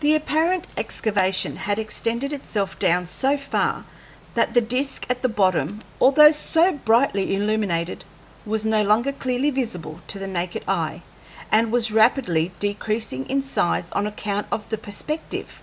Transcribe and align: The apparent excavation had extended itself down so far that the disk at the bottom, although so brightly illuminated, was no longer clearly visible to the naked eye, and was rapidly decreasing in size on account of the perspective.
The 0.00 0.14
apparent 0.14 0.66
excavation 0.76 1.56
had 1.56 1.78
extended 1.78 2.30
itself 2.34 2.78
down 2.78 3.06
so 3.06 3.38
far 3.38 3.86
that 4.34 4.52
the 4.52 4.60
disk 4.60 5.06
at 5.08 5.22
the 5.22 5.30
bottom, 5.30 5.80
although 5.98 6.30
so 6.32 6.72
brightly 6.74 7.34
illuminated, 7.34 8.04
was 8.44 8.66
no 8.66 8.82
longer 8.82 9.12
clearly 9.12 9.48
visible 9.48 10.02
to 10.08 10.18
the 10.18 10.26
naked 10.28 10.62
eye, 10.68 11.00
and 11.50 11.72
was 11.72 11.90
rapidly 11.90 12.52
decreasing 12.58 13.24
in 13.30 13.42
size 13.42 13.90
on 13.92 14.06
account 14.06 14.46
of 14.52 14.68
the 14.68 14.76
perspective. 14.76 15.62